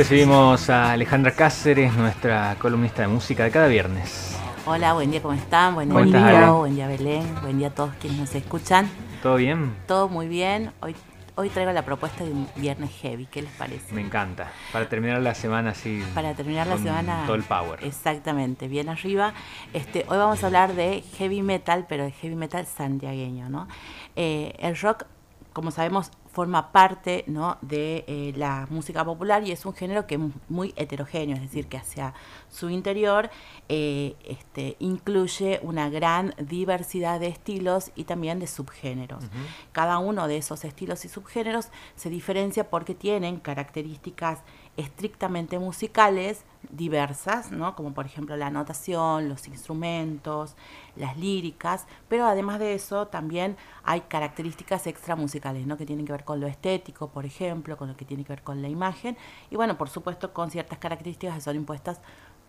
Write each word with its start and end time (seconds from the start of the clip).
Recibimos 0.00 0.70
a 0.70 0.92
Alejandra 0.92 1.32
Cáceres, 1.32 1.94
nuestra 1.94 2.56
columnista 2.58 3.02
de 3.02 3.08
música 3.08 3.44
de 3.44 3.50
cada 3.50 3.68
viernes. 3.68 4.34
Hola, 4.64 4.94
buen 4.94 5.10
día, 5.10 5.20
¿cómo 5.20 5.34
están? 5.34 5.74
Buen 5.74 5.90
día, 5.90 6.50
buen 6.52 6.74
día 6.74 6.88
Belén, 6.88 7.34
buen 7.42 7.58
día 7.58 7.68
a 7.68 7.70
todos 7.74 7.92
quienes 8.00 8.18
nos 8.18 8.34
escuchan. 8.34 8.88
¿Todo 9.22 9.36
bien? 9.36 9.76
Todo 9.86 10.08
muy 10.08 10.26
bien. 10.26 10.72
Hoy, 10.80 10.96
hoy 11.34 11.50
traigo 11.50 11.70
la 11.72 11.84
propuesta 11.84 12.24
de 12.24 12.30
un 12.30 12.48
viernes 12.56 12.90
heavy, 13.02 13.26
¿qué 13.26 13.42
les 13.42 13.50
parece? 13.52 13.94
Me 13.94 14.00
encanta. 14.00 14.50
Para 14.72 14.88
terminar 14.88 15.20
la 15.20 15.34
semana 15.34 15.72
así. 15.72 16.02
Para 16.14 16.32
terminar 16.32 16.66
la 16.66 16.78
semana. 16.78 17.24
Todo 17.26 17.36
el 17.36 17.42
power. 17.42 17.84
Exactamente, 17.84 18.68
bien 18.68 18.88
arriba. 18.88 19.34
Este, 19.74 20.06
hoy 20.08 20.16
vamos 20.16 20.42
a 20.42 20.46
hablar 20.46 20.72
de 20.72 21.04
heavy 21.18 21.42
metal, 21.42 21.84
pero 21.86 22.04
de 22.04 22.12
heavy 22.12 22.36
metal 22.36 22.64
santiagueño, 22.64 23.50
¿no? 23.50 23.68
Eh, 24.16 24.54
el 24.60 24.78
rock, 24.78 25.04
como 25.52 25.70
sabemos, 25.70 26.10
forma 26.32 26.72
parte 26.72 27.24
¿no? 27.26 27.58
de 27.60 28.04
eh, 28.06 28.32
la 28.36 28.66
música 28.70 29.04
popular 29.04 29.46
y 29.46 29.52
es 29.52 29.66
un 29.66 29.74
género 29.74 30.06
que 30.06 30.14
es 30.14 30.20
muy 30.48 30.72
heterogéneo, 30.76 31.36
es 31.36 31.42
decir, 31.42 31.66
que 31.66 31.76
hacia 31.76 32.14
su 32.48 32.70
interior 32.70 33.30
eh, 33.68 34.14
este, 34.24 34.76
incluye 34.78 35.60
una 35.62 35.90
gran 35.90 36.34
diversidad 36.38 37.20
de 37.20 37.28
estilos 37.28 37.90
y 37.96 38.04
también 38.04 38.38
de 38.38 38.46
subgéneros. 38.46 39.24
Cada 39.72 39.98
uno 39.98 40.28
de 40.28 40.36
esos 40.36 40.64
estilos 40.64 41.04
y 41.04 41.08
subgéneros 41.08 41.68
se 41.96 42.10
diferencia 42.10 42.70
porque 42.70 42.94
tienen 42.94 43.38
características 43.38 44.38
estrictamente 44.76 45.58
musicales 45.58 46.44
diversas, 46.70 47.50
¿no? 47.50 47.74
como 47.74 47.92
por 47.94 48.06
ejemplo 48.06 48.36
la 48.36 48.50
notación, 48.50 49.28
los 49.28 49.48
instrumentos, 49.48 50.56
las 50.96 51.16
líricas, 51.16 51.86
pero 52.08 52.26
además 52.26 52.58
de 52.58 52.74
eso 52.74 53.08
también 53.08 53.56
hay 53.82 54.02
características 54.02 54.86
extramusicales, 54.86 55.66
¿no? 55.66 55.76
que 55.76 55.86
tienen 55.86 56.06
que 56.06 56.12
ver 56.12 56.24
con 56.24 56.40
lo 56.40 56.46
estético, 56.46 57.08
por 57.08 57.24
ejemplo, 57.24 57.76
con 57.76 57.88
lo 57.88 57.96
que 57.96 58.04
tiene 58.04 58.24
que 58.24 58.32
ver 58.32 58.42
con 58.42 58.62
la 58.62 58.68
imagen, 58.68 59.16
y 59.50 59.56
bueno, 59.56 59.76
por 59.76 59.88
supuesto 59.88 60.32
con 60.32 60.50
ciertas 60.50 60.78
características 60.78 61.34
que 61.36 61.40
son 61.40 61.56
impuestas 61.56 62.00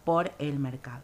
por 0.04 0.32
el 0.40 0.60
mercado. 0.60 1.02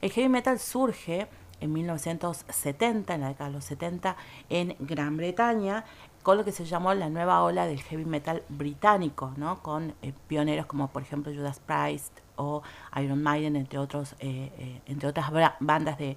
El 0.00 0.10
heavy 0.10 0.28
metal 0.28 0.58
surge 0.58 1.28
en 1.60 1.72
1970, 1.72 3.14
en 3.14 3.20
la 3.20 3.28
década 3.28 3.50
de 3.50 3.54
los 3.56 3.64
70, 3.64 4.16
en 4.48 4.76
Gran 4.80 5.16
Bretaña, 5.16 5.84
con 6.26 6.36
lo 6.36 6.44
que 6.44 6.50
se 6.50 6.64
llamó 6.64 6.92
la 6.92 7.08
nueva 7.08 7.40
ola 7.44 7.68
del 7.68 7.80
heavy 7.80 8.04
metal 8.04 8.42
británico, 8.48 9.32
¿no? 9.36 9.62
con 9.62 9.94
eh, 10.02 10.12
pioneros 10.26 10.66
como 10.66 10.88
por 10.88 11.02
ejemplo 11.02 11.32
Judas 11.32 11.60
Priest 11.60 12.18
o 12.34 12.64
Iron 13.00 13.22
Maiden, 13.22 13.54
entre, 13.54 13.78
otros, 13.78 14.14
eh, 14.18 14.50
eh, 14.58 14.80
entre 14.86 15.08
otras 15.08 15.30
bandas 15.60 15.96
de, 15.98 16.16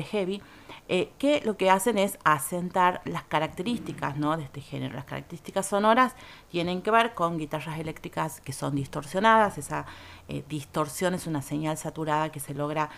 heavy, 0.00 0.40
que 0.86 1.42
lo 1.44 1.56
que 1.56 1.70
hacen 1.70 1.98
es 1.98 2.20
asentar 2.22 3.00
las 3.04 3.24
características 3.24 4.16
¿no? 4.16 4.36
de 4.36 4.44
este 4.44 4.60
género. 4.60 4.94
Las 4.94 5.06
características 5.06 5.66
sonoras 5.66 6.14
tienen 6.52 6.80
que 6.80 6.92
ver 6.92 7.14
con 7.14 7.36
guitarras 7.36 7.80
eléctricas 7.80 8.40
que 8.40 8.52
son 8.52 8.76
distorsionadas, 8.76 9.58
esa 9.58 9.86
distorsión 10.48 11.14
es 11.14 11.26
una 11.26 11.42
señal 11.42 11.76
saturada 11.76 12.30
que 12.30 12.38
se 12.38 12.54
logra 12.54 12.90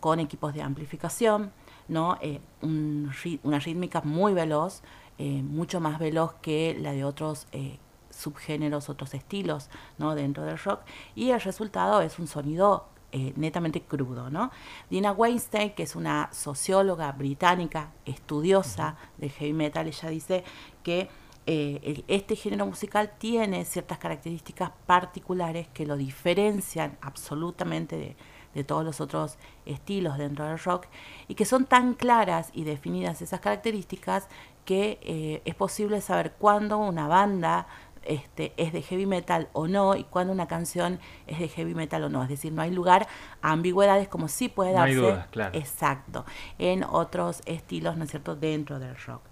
con 0.00 0.20
equipos 0.20 0.52
de 0.54 0.62
amplificación, 0.62 1.52
¿no? 1.90 2.18
una 2.62 3.58
rítmica 3.58 4.00
muy 4.02 4.32
veloz, 4.32 4.82
eh, 5.18 5.42
mucho 5.42 5.80
más 5.80 5.98
veloz 5.98 6.32
que 6.40 6.74
la 6.80 6.92
de 6.92 7.04
otros 7.04 7.46
eh, 7.52 7.78
subgéneros, 8.08 8.88
otros 8.88 9.12
estilos 9.12 9.68
¿no? 9.98 10.14
dentro 10.14 10.44
del 10.44 10.56
rock, 10.56 10.80
y 11.14 11.30
el 11.30 11.40
resultado 11.42 12.00
es 12.00 12.18
un 12.18 12.26
sonido 12.26 12.86
eh, 13.12 13.34
netamente 13.36 13.82
crudo. 13.82 14.30
¿no? 14.30 14.50
Dina 14.88 15.12
Weinstein, 15.12 15.72
que 15.72 15.82
es 15.82 15.94
una 15.94 16.32
socióloga 16.32 17.12
británica, 17.12 17.92
estudiosa 18.06 18.96
del 19.18 19.30
heavy 19.30 19.52
metal, 19.52 19.88
ella 19.88 20.08
dice 20.08 20.44
que 20.82 21.10
este 21.46 22.36
género 22.36 22.64
musical 22.64 23.10
tiene 23.18 23.64
ciertas 23.64 23.98
características 23.98 24.70
particulares 24.86 25.66
que 25.74 25.84
lo 25.84 25.96
diferencian 25.96 26.96
absolutamente 27.00 27.96
de, 27.96 28.16
de 28.54 28.64
todos 28.64 28.84
los 28.84 29.00
otros 29.00 29.38
estilos 29.66 30.18
dentro 30.18 30.44
del 30.46 30.58
rock 30.58 30.86
y 31.28 31.34
que 31.34 31.44
son 31.44 31.66
tan 31.66 31.94
claras 31.94 32.50
y 32.52 32.64
definidas 32.64 33.22
esas 33.22 33.40
características 33.40 34.28
que 34.64 34.98
eh, 35.02 35.42
es 35.44 35.54
posible 35.54 36.00
saber 36.00 36.32
cuándo 36.32 36.78
una 36.78 37.08
banda 37.08 37.66
este, 38.02 38.54
es 38.56 38.72
de 38.72 38.82
heavy 38.82 39.06
metal 39.06 39.48
o 39.52 39.68
no 39.68 39.94
y 39.94 40.04
cuándo 40.04 40.32
una 40.32 40.48
canción 40.48 40.98
es 41.26 41.38
de 41.38 41.48
heavy 41.48 41.74
metal 41.74 42.04
o 42.04 42.08
no. 42.08 42.22
Es 42.22 42.28
decir, 42.28 42.52
no 42.52 42.62
hay 42.62 42.70
lugar 42.70 43.06
a 43.42 43.52
ambigüedades 43.52 44.08
como 44.08 44.28
sí 44.28 44.48
puede 44.48 44.72
darse. 44.72 45.24
Exacto. 45.52 46.24
En 46.58 46.84
otros 46.84 47.42
estilos, 47.46 47.96
¿no 47.96 48.04
es 48.04 48.10
cierto?, 48.10 48.36
dentro 48.36 48.78
del 48.78 48.96
rock. 48.96 49.22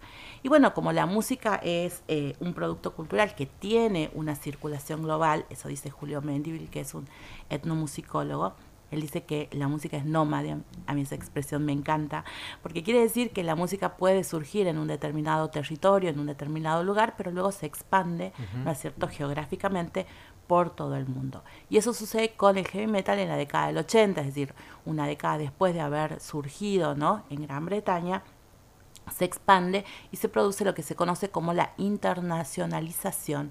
Y 0.43 0.49
bueno, 0.49 0.75
como 0.75 0.93
la 0.93 1.07
música 1.07 1.57
es 1.63 2.03
eh, 2.09 2.37
un 2.41 2.55
producto 2.55 2.95
cultural 2.95 3.35
que 3.35 3.47
tiene 3.47 4.11
una 4.15 4.37
circulación 4.37 5.03
global, 5.03 5.47
eso 5.51 5.69
dice 5.69 5.91
Julio 5.91 6.23
Mendivil, 6.23 6.71
que 6.71 6.81
es 6.81 6.95
un 6.95 7.09
etnomusicólogo, 7.51 8.55
él 8.91 9.01
dice 9.01 9.25
que 9.25 9.49
la 9.53 9.69
música 9.69 9.97
es 9.97 10.05
nómada, 10.05 10.59
a 10.87 10.95
mí 10.95 11.03
esa 11.03 11.15
expresión 11.15 11.65
me 11.65 11.73
encanta, 11.73 12.25
porque 12.63 12.83
quiere 12.83 13.01
decir 13.01 13.31
que 13.31 13.43
la 13.43 13.55
música 13.55 13.97
puede 13.97 14.25
surgir 14.25 14.67
en 14.67 14.79
un 14.79 14.89
determinado 14.89 15.49
territorio, 15.49 16.11
en 16.11 16.19
un 16.19 16.27
determinado 16.27 16.83
lugar, 16.85 17.15
pero 17.17 17.31
luego 17.31 17.53
se 17.53 17.67
expande, 17.67 18.33
¿no 18.65 18.71
es 18.71 18.79
cierto?, 18.79 19.09
geográficamente 19.09 20.07
por 20.47 20.71
todo 20.71 20.97
el 20.97 21.07
mundo. 21.07 21.45
Y 21.69 21.77
eso 21.77 21.93
sucede 21.93 22.31
con 22.31 22.57
el 22.57 22.67
heavy 22.67 22.87
metal 22.87 23.19
en 23.19 23.29
la 23.29 23.37
década 23.37 23.67
del 23.67 23.79
80, 23.79 24.21
es 24.23 24.27
decir, 24.29 24.55
una 24.87 25.07
década 25.07 25.39
después 25.39 25.75
de 25.75 25.81
haber 25.81 26.21
surgido, 26.21 26.95
¿no?, 26.95 27.25
en 27.29 27.43
Gran 27.43 27.67
Bretaña, 27.67 28.23
se 29.15 29.25
expande 29.25 29.85
y 30.11 30.17
se 30.17 30.29
produce 30.29 30.65
lo 30.65 30.75
que 30.75 30.83
se 30.83 30.95
conoce 30.95 31.31
como 31.31 31.55
la 31.55 31.73
internacionalización 31.79 33.51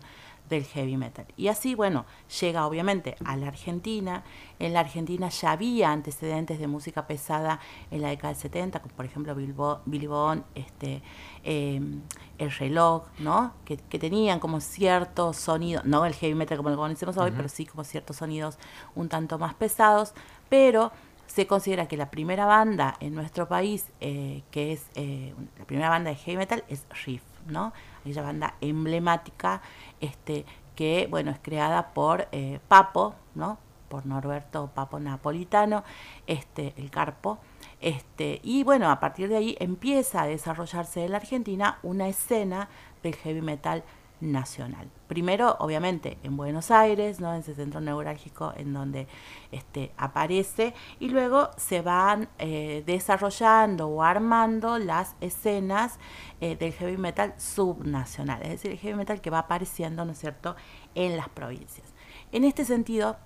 del 0.49 0.63
heavy 0.63 0.97
metal. 0.97 1.25
Y 1.35 1.47
así, 1.49 1.75
bueno, 1.75 2.05
llega 2.39 2.65
obviamente 2.65 3.15
a 3.25 3.35
la 3.35 3.47
Argentina. 3.47 4.23
En 4.59 4.73
la 4.73 4.81
Argentina 4.81 5.29
ya 5.29 5.51
había 5.51 5.91
antecedentes 5.91 6.59
de 6.59 6.67
música 6.67 7.07
pesada 7.07 7.59
en 7.91 8.01
la 8.01 8.09
década 8.09 8.29
del 8.29 8.41
70, 8.41 8.81
como 8.81 8.95
por 8.95 9.05
ejemplo 9.05 9.35
Billy 9.35 10.07
Bond, 10.07 10.43
este, 10.55 11.01
em, 11.43 12.01
El 12.37 12.51
Reloj, 12.51 13.03
¿no? 13.19 13.53
Que, 13.65 13.77
tenían 13.77 14.39
como 14.39 14.61
ciertos 14.61 15.37
sonidos, 15.37 15.83
no 15.85 16.05
el 16.05 16.13
heavy 16.13 16.35
metal 16.35 16.57
como 16.57 16.69
lo 16.69 16.77
conocemos 16.77 17.17
hoy, 17.17 17.31
pero 17.35 17.49
sí 17.49 17.65
como 17.65 17.83
ciertos 17.83 18.17
sonidos 18.17 18.57
un 18.95 19.09
tanto 19.09 19.39
más 19.39 19.55
pesados, 19.55 20.13
pero 20.49 20.91
se 21.27 21.45
considera 21.45 21.87
que 21.87 21.97
la 21.97 22.09
primera 22.09 22.45
banda 22.45 22.95
en 22.99 23.13
nuestro 23.13 23.47
país, 23.47 23.85
eh, 23.99 24.43
que 24.51 24.73
es 24.73 24.87
eh, 24.95 25.33
la 25.59 25.65
primera 25.65 25.89
banda 25.89 26.09
de 26.09 26.15
heavy 26.15 26.37
metal, 26.37 26.63
es 26.67 26.85
Riff, 27.05 27.23
¿no? 27.47 27.73
Aquella 28.01 28.23
banda 28.23 28.55
emblemática 28.61 29.61
este, 30.01 30.45
que 30.75 31.07
bueno, 31.09 31.31
es 31.31 31.39
creada 31.41 31.93
por 31.93 32.27
eh, 32.31 32.59
Papo, 32.67 33.15
¿no? 33.35 33.59
por 33.87 34.05
Norberto 34.05 34.69
Papo 34.73 34.99
Napolitano, 34.99 35.83
este, 36.25 36.73
el 36.77 36.89
Carpo. 36.89 37.39
Este, 37.79 38.39
y 38.43 38.63
bueno, 38.63 38.89
a 38.89 38.99
partir 38.99 39.29
de 39.29 39.37
ahí 39.37 39.57
empieza 39.59 40.23
a 40.23 40.27
desarrollarse 40.27 41.05
en 41.05 41.11
la 41.11 41.17
Argentina 41.17 41.79
una 41.83 42.07
escena 42.07 42.69
del 43.03 43.15
heavy 43.15 43.41
metal 43.41 43.83
nacional. 44.19 44.89
Primero, 45.07 45.55
obviamente, 45.59 46.17
en 46.23 46.35
Buenos 46.37 46.71
Aires, 46.71 47.19
¿no? 47.19 47.33
en 47.33 47.39
ese 47.39 47.55
centro 47.55 47.79
neurálgico 47.81 48.53
en 48.55 48.73
donde 48.73 49.07
este, 49.51 49.91
aparece, 49.97 50.73
y 50.99 51.09
luego 51.09 51.49
se 51.57 51.81
van 51.81 52.29
eh, 52.39 52.83
desarrollando 52.85 53.87
o 53.87 54.03
armando 54.03 54.79
las 54.79 55.15
escenas 55.21 55.99
eh, 56.41 56.55
del 56.55 56.73
heavy 56.73 56.97
metal 56.97 57.33
subnacional, 57.37 58.41
es 58.43 58.49
decir, 58.49 58.71
el 58.71 58.77
heavy 58.77 58.97
metal 58.97 59.21
que 59.21 59.29
va 59.29 59.39
apareciendo, 59.39 60.03
¿no 60.05 60.11
es 60.11 60.19
cierto?, 60.19 60.55
en 60.95 61.15
las 61.15 61.29
provincias. 61.29 61.93
En 62.31 62.43
este 62.43 62.65
sentido, 62.65 63.17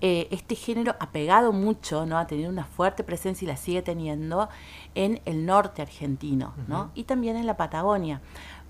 eh, 0.00 0.28
este 0.30 0.54
género 0.54 0.96
ha 1.00 1.12
pegado 1.12 1.50
mucho, 1.52 2.04
¿no? 2.04 2.18
Ha 2.18 2.26
tenido 2.26 2.50
una 2.50 2.64
fuerte 2.64 3.04
presencia 3.04 3.46
y 3.46 3.48
la 3.48 3.56
sigue 3.56 3.80
teniendo 3.80 4.48
en 4.94 5.22
el 5.24 5.46
norte 5.46 5.80
argentino, 5.80 6.52
¿no? 6.68 6.90
Y 6.94 7.04
también 7.04 7.36
en 7.36 7.46
la 7.46 7.56
Patagonia. 7.56 8.20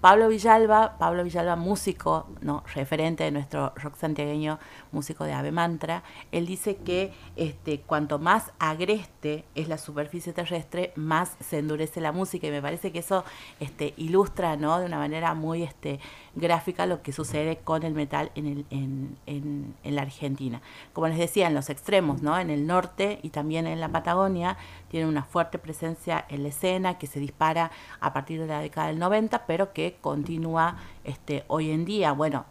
Pablo 0.01 0.29
Villalba, 0.29 0.99
Pablo 0.99 1.25
Villalba, 1.25 1.57
músico, 1.57 2.27
no, 2.43 2.63
referente 2.75 3.25
de 3.25 3.31
nuestro 3.31 3.73
rock 3.77 3.97
santiagueño, 3.97 4.59
músico 4.93 5.25
de 5.25 5.33
Ave 5.33 5.51
Mantra, 5.51 6.03
él 6.31 6.47
dice 6.47 6.77
que 6.77 7.13
este, 7.37 7.81
cuanto 7.81 8.19
más 8.19 8.53
agreste 8.59 9.45
es 9.55 9.69
la 9.69 9.79
superficie 9.79 10.33
terrestre, 10.33 10.93
más 10.97 11.37
se 11.41 11.59
endurece 11.59 12.01
la 12.01 12.13
música. 12.13 12.47
Y 12.47 12.51
me 12.51 12.61
parece 12.61 12.93
que 12.93 12.99
eso 12.99 13.25
este, 13.61 13.95
ilustra 13.97 14.57
¿no? 14.57 14.79
de 14.79 14.87
una 14.87 14.99
manera 14.99 15.35
muy 15.35 15.63
este, 15.63 16.01
gráfica 16.35 16.87
lo 16.87 17.03
que 17.03 17.13
sucede 17.13 17.57
con 17.65 17.83
el 17.83 17.95
metal 17.95 18.31
en, 18.35 18.47
el, 18.47 18.67
en, 18.71 19.17
en, 19.27 19.75
en 19.83 19.97
la 19.97 20.03
Argentina. 20.03 20.61
Como 20.93 21.09
les 21.09 21.19
decía, 21.19 21.47
en 21.47 21.55
los 21.55 21.71
extremos, 21.71 22.23
¿no? 22.23 22.39
en 22.39 22.51
el 22.51 22.67
norte 22.67 23.21
y 23.23 23.31
también 23.31 23.67
en 23.67 23.81
la 23.81 23.89
Patagonia, 23.89 24.57
tiene 24.91 25.09
una 25.09 25.25
fuerte 25.25 25.59
presencia 25.59 26.25
en 26.29 26.43
la 26.43 26.51
escena 26.51 26.99
que 26.99 27.07
se 27.07 27.21
dispara 27.21 27.71
a 28.01 28.13
partir 28.13 28.41
de 28.41 28.47
la 28.47 28.61
década 28.61 28.89
del 28.89 28.99
90, 28.99 29.47
pero 29.47 29.73
que 29.73 29.94
continúa 30.01 30.77
este, 31.05 31.45
hoy 31.49 31.71
en 31.71 31.85
día. 31.85 32.13
Bueno, 32.13 32.47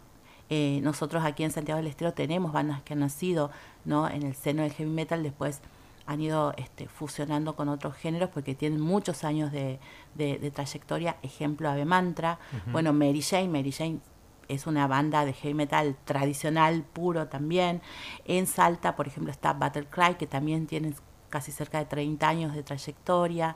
eh, 0.50 0.80
nosotros 0.84 1.24
aquí 1.24 1.44
en 1.44 1.52
Santiago 1.52 1.78
del 1.78 1.88
Estero 1.88 2.14
tenemos 2.14 2.52
bandas 2.52 2.82
que 2.84 2.94
han 2.94 3.00
nacido 3.00 3.52
¿no? 3.86 4.08
en 4.10 4.24
el 4.24 4.36
seno 4.36 4.62
del 4.62 4.72
heavy 4.72 4.92
metal, 4.92 5.24
después 5.24 5.62
han 6.06 6.22
ido 6.22 6.54
este, 6.58 6.88
fusionando 6.88 7.56
con 7.56 7.70
otros 7.70 7.96
géneros 7.96 8.30
porque 8.30 8.56
tienen 8.56 8.82
muchos 8.82 9.24
años 9.24 9.52
de, 9.52 9.80
trayectoria. 10.54 11.18
Ejemplo, 11.22 11.70
Ave 11.70 11.86
Mantra. 11.86 12.40
Bueno, 12.72 12.92
Mary 12.92 13.22
Jane, 13.22 13.48
Mary 13.48 13.72
Jane 13.72 14.00
es 14.48 14.68
una 14.68 14.88
banda 14.88 15.26
de 15.26 15.34
heavy 15.34 15.54
metal 15.54 15.96
tradicional, 16.04 16.84
puro 16.84 17.28
también. 17.28 17.82
En 18.26 18.48
Salta, 18.48 18.96
por 18.96 19.08
ejemplo, 19.08 19.32
está 19.32 19.54
Battle 19.54 19.88
Cry, 19.90 20.16
que 20.16 20.28
también 20.28 20.68
tiene 20.68 20.94
casi 21.30 21.52
cerca 21.52 21.80
de 21.80 21.86
30 21.86 22.28
años 22.28 22.54
de 22.54 22.64
trayectoria. 22.64 23.56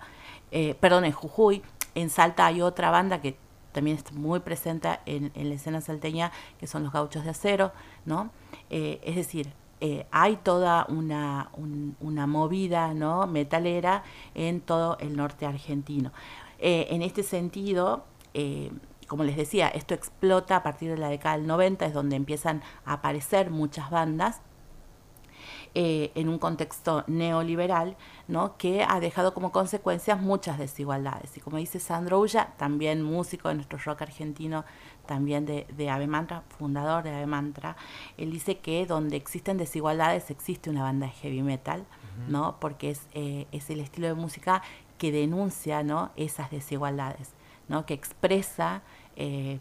Eh, 0.51 0.75
perdón, 0.79 1.05
en 1.05 1.11
Jujuy. 1.11 1.61
En 1.95 2.09
Salta 2.09 2.45
hay 2.45 2.61
otra 2.61 2.91
banda 2.91 3.21
que 3.21 3.37
también 3.77 3.97
está 3.97 4.11
muy 4.13 4.39
presente 4.39 4.89
en, 5.05 5.31
la 5.35 5.53
escena 5.53 5.81
salteña, 5.81 6.31
que 6.59 6.65
son 6.65 6.81
los 6.81 6.91
gauchos 6.91 7.23
de 7.23 7.29
acero, 7.29 7.73
¿no? 8.05 8.31
Eh, 8.71 8.99
es 9.03 9.15
decir, 9.15 9.53
eh, 9.81 10.07
hay 10.09 10.37
toda 10.37 10.87
una, 10.89 11.51
una 11.99 12.25
movida 12.25 12.95
¿no? 12.95 13.27
metalera 13.27 14.01
en 14.33 14.61
todo 14.61 14.97
el 14.99 15.15
norte 15.15 15.45
argentino. 15.45 16.11
Eh, 16.57 16.87
en 16.89 17.03
este 17.03 17.21
sentido, 17.21 18.05
como 19.07 19.23
les 19.23 19.37
decía, 19.37 19.67
esto 19.67 19.93
explota 19.93 20.55
a 20.55 20.63
partir 20.63 20.89
de 20.89 20.97
la 20.97 21.09
década 21.09 21.37
del 21.37 21.45
90, 21.45 21.85
es 21.85 21.93
donde 21.93 22.15
empiezan 22.15 22.63
a 22.83 22.93
aparecer 22.93 23.51
muchas 23.51 23.91
bandas 23.91 24.41
eh, 25.75 26.11
en 26.15 26.29
un 26.29 26.39
contexto 26.39 27.03
neoliberal, 27.07 27.95
¿no? 28.27 28.57
que 28.57 28.85
ha 28.87 28.99
dejado 28.99 29.33
como 29.33 29.51
consecuencias 29.51 30.19
muchas 30.21 30.57
desigualdades. 30.57 31.35
Y 31.37 31.39
como 31.39 31.57
dice 31.57 31.79
Sandro 31.79 32.19
Ulla, 32.19 32.53
también 32.57 33.03
músico 33.03 33.49
de 33.49 33.55
nuestro 33.55 33.77
rock 33.79 34.03
argentino, 34.03 34.65
también 35.05 35.45
de, 35.45 35.67
de 35.75 35.89
Ave 35.89 36.07
Mantra, 36.07 36.43
fundador 36.57 37.03
de 37.03 37.11
Ave 37.11 37.27
Mantra, 37.27 37.77
él 38.17 38.31
dice 38.31 38.59
que 38.59 38.85
donde 38.85 39.15
existen 39.15 39.57
desigualdades 39.57 40.29
existe 40.29 40.69
una 40.69 40.83
banda 40.83 41.07
de 41.07 41.13
heavy 41.13 41.41
metal, 41.41 41.85
¿no? 42.27 42.57
porque 42.59 42.89
es, 42.89 43.07
es 43.13 43.69
el 43.69 43.79
estilo 43.79 44.07
de 44.07 44.15
música 44.15 44.63
que 44.97 45.11
denuncia 45.11 45.83
¿no? 45.83 46.11
esas 46.15 46.49
desigualdades, 46.49 47.29
¿no? 47.67 47.85
que 47.85 47.93
expresa 47.93 48.81
eh, 49.15 49.59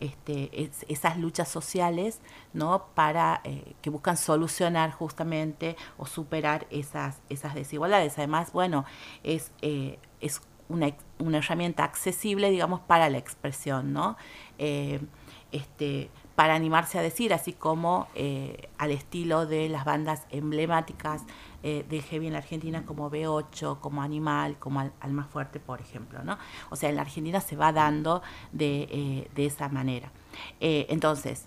este, 0.00 0.70
esas 0.88 1.18
luchas 1.18 1.48
sociales 1.48 2.20
¿no? 2.52 2.86
para 2.94 3.40
eh, 3.44 3.74
que 3.82 3.90
buscan 3.90 4.16
solucionar 4.16 4.92
justamente 4.92 5.76
o 5.96 6.06
superar 6.06 6.66
esas, 6.70 7.20
esas 7.28 7.54
desigualdades. 7.54 8.18
Además, 8.18 8.52
bueno, 8.52 8.84
es, 9.22 9.52
eh, 9.62 9.98
es 10.20 10.40
una, 10.68 10.94
una, 11.18 11.38
herramienta 11.38 11.84
accesible, 11.84 12.50
digamos, 12.50 12.80
para 12.80 13.08
la 13.08 13.18
expresión, 13.18 13.92
¿no? 13.92 14.16
este, 15.50 16.10
para 16.38 16.54
animarse 16.54 17.00
a 17.00 17.02
decir, 17.02 17.34
así 17.34 17.52
como 17.52 18.06
al 18.78 18.92
estilo 18.92 19.44
de 19.44 19.68
las 19.68 19.84
bandas 19.84 20.22
emblemáticas 20.30 21.24
eh, 21.64 21.84
del 21.88 22.02
heavy 22.02 22.28
en 22.28 22.34
la 22.34 22.38
Argentina 22.38 22.84
como 22.86 23.10
B8, 23.10 23.80
como 23.80 24.00
Animal, 24.00 24.58
como 24.60 24.78
al, 24.78 25.12
más 25.12 25.26
fuerte, 25.26 25.58
por 25.58 25.80
ejemplo. 25.80 26.22
¿no? 26.22 26.38
O 26.70 26.76
sea, 26.76 26.88
en 26.88 26.94
la 26.96 27.02
Argentina 27.02 27.40
se 27.40 27.56
va 27.56 27.72
dando 27.72 28.22
de, 28.52 28.88
eh, 28.90 29.30
de 29.34 29.46
esa 29.46 29.68
manera. 29.68 30.12
Eh, 30.60 30.86
entonces, 30.88 31.46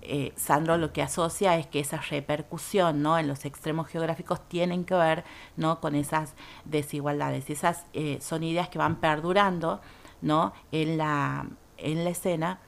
eh, 0.00 0.32
Sandro 0.36 0.78
lo 0.78 0.94
que 0.94 1.02
asocia 1.02 1.58
es 1.58 1.66
que 1.66 1.80
esa 1.80 1.98
repercusión 1.98 3.02
¿no? 3.02 3.18
en 3.18 3.28
los 3.28 3.44
extremos 3.44 3.88
geográficos 3.88 4.40
tienen 4.48 4.84
que 4.86 4.94
ver 4.94 5.24
¿no? 5.58 5.80
con 5.80 5.94
esas 5.94 6.34
desigualdades. 6.64 7.50
Y 7.50 7.52
esas 7.52 7.84
son 8.20 8.42
ideas 8.44 8.70
que 8.70 8.78
van 8.78 8.96
perdurando 8.96 9.82
¿no? 10.22 10.54
en, 10.72 10.96
la, 10.96 11.46
en 11.76 12.04
la 12.04 12.10
escena. 12.10 12.58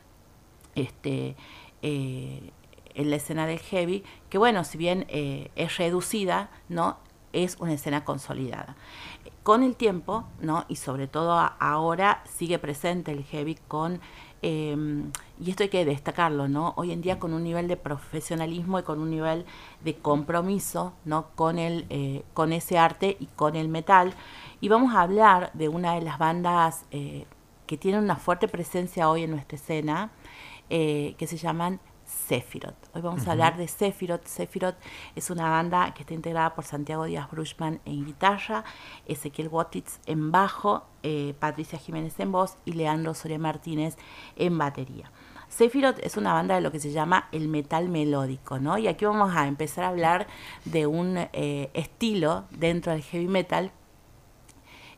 Este, 0.75 1.37
en 2.95 3.11
la 3.11 3.17
escena 3.17 3.47
del 3.47 3.59
heavy, 3.59 4.05
que 4.31 4.39
bueno, 4.39 4.65
si 4.65 4.79
bien 4.79 5.07
eh, 5.09 5.51
es 5.57 5.77
reducida, 5.77 6.51
¿no? 6.69 6.97
es 7.33 7.57
una 7.59 7.73
escena 7.73 8.05
consolidada. 8.05 8.77
Con 9.43 9.63
el 9.63 9.77
tiempo, 9.77 10.25
¿no? 10.41 10.65
y 10.69 10.77
sobre 10.77 11.07
todo 11.07 11.33
ahora, 11.59 12.23
sigue 12.25 12.59
presente 12.59 13.13
el 13.13 13.25
heavy 13.25 13.59
con, 13.69 14.01
em, 14.41 15.11
y 15.39 15.51
esto 15.51 15.65
hay 15.65 15.69
que 15.69 15.85
destacarlo, 15.85 16.49
¿no? 16.49 16.73
hoy 16.77 16.93
en 16.93 17.03
día 17.03 17.19
con 17.19 17.35
un 17.35 17.43
nivel 17.43 17.69
de 17.69 17.77
profesionalismo 17.77 18.79
y 18.79 18.83
con 18.85 19.01
un 19.01 19.11
nivel 19.11 19.45
de 19.83 19.97
compromiso 19.97 20.95
¿no? 21.05 21.27
con, 21.35 21.59
el, 21.59 21.87
eh, 21.91 22.23
con 22.33 22.53
ese 22.53 22.79
arte 22.79 23.17
y 23.21 23.27
con 23.27 23.57
el 23.57 23.69
metal. 23.69 24.15
Y 24.61 24.69
vamos 24.69 24.95
a 24.95 25.03
hablar 25.03 25.51
de 25.53 25.69
una 25.69 25.95
de 25.95 26.03
las 26.03 26.19
bandas 26.19 26.87
eh, 26.91 27.27
que 27.67 27.77
tienen 27.77 28.03
una 28.03 28.17
fuerte 28.17 28.49
presencia 28.49 29.11
hoy 29.11 29.25
en 29.25 29.31
nuestra 29.31 29.57
escena, 29.57 30.11
que 30.69 31.27
se 31.27 31.37
llaman 31.37 31.81
Sephiroth. 32.05 32.95
Hoy 32.95 33.03
vamos 33.03 33.27
a 33.27 33.33
hablar 33.33 33.57
de 33.57 33.67
Sephiroth. 33.67 34.27
Sephiroth 34.27 34.77
es 35.15 35.31
una 35.31 35.49
banda 35.49 35.93
que 35.95 36.03
está 36.03 36.15
integrada 36.15 36.55
por 36.55 36.65
Santiago 36.65 37.05
Díaz 37.05 37.31
Bruchman 37.31 37.81
en 37.85 38.05
guitarra, 38.05 38.65
Ezequiel 39.07 39.49
Wotitz 39.49 40.01
en 40.07 40.31
bajo, 40.31 40.85
eh, 41.03 41.35
Patricia 41.39 41.79
Jiménez 41.79 42.19
en 42.21 42.33
voz 42.33 42.57
y 42.65 42.73
Leandro 42.73 43.15
Soria 43.15 43.39
Martínez 43.39 43.97
en 44.37 44.57
batería. 44.59 45.11
Sephiroth 45.49 45.99
es 46.01 46.17
una 46.17 46.33
banda 46.33 46.57
de 46.57 46.61
lo 46.61 46.73
que 46.73 46.81
se 46.81 46.91
llama 46.91 47.29
el 47.33 47.49
metal 47.49 47.89
melódico, 47.89 48.59
¿no? 48.59 48.77
Y 48.79 48.89
aquí 48.89 49.05
vamos 49.05 49.35
a 49.35 49.47
empezar 49.47 49.85
a 49.85 49.89
hablar 49.89 50.27
de 50.65 50.87
un 50.87 51.17
eh, 51.33 51.71
estilo 51.75 52.45
dentro 52.51 52.93
del 52.93 53.03
heavy 53.03 53.29
metal 53.29 53.71